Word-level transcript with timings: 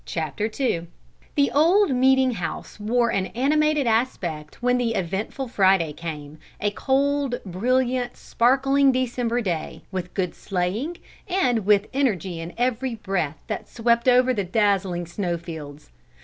CHAPTER 0.07 0.49
II 0.59 0.87
The 1.35 1.51
old 1.51 1.91
Meeting 1.91 2.31
House 2.31 2.79
wore 2.79 3.11
an 3.11 3.27
animated 3.35 3.85
aspect 3.85 4.59
when 4.59 4.79
the 4.79 4.95
eventful 4.95 5.47
Friday 5.49 5.93
came, 5.93 6.39
a 6.59 6.71
cold, 6.71 7.39
brilliant, 7.45 8.17
sparkling 8.17 8.91
December 8.91 9.41
day, 9.41 9.83
with 9.91 10.15
good 10.15 10.33
sleighing, 10.33 10.97
and 11.27 11.67
with 11.67 11.85
energy 11.93 12.39
in 12.39 12.51
every 12.57 12.95
breath 12.95 13.37
that 13.45 13.69
swept 13.69 14.07
over 14.07 14.33
the 14.33 14.43
dazzling 14.43 15.05
snowfields. 15.05 15.91